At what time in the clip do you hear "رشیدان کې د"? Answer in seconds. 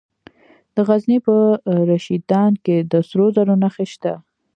1.91-2.93